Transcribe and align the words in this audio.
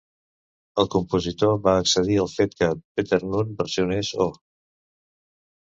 El 0.83 0.87
compositor 0.95 1.53
va 1.67 1.73
accedir 1.83 2.17
al 2.23 2.31
fet 2.37 2.57
que 2.63 2.71
Peter 2.95 3.21
Noone 3.29 3.61
versionés 3.63 4.13
Oh! 4.29 4.31